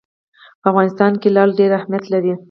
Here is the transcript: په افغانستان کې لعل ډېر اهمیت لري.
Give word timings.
په 0.61 0.65
افغانستان 0.71 1.11
کې 1.21 1.29
لعل 1.35 1.51
ډېر 1.59 1.71
اهمیت 1.79 2.05
لري. 2.13 2.33